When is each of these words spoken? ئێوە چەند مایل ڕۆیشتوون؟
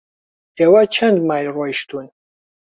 ئێوە 0.59 0.81
چەند 0.95 1.19
مایل 1.27 1.47
ڕۆیشتوون؟ 1.57 2.07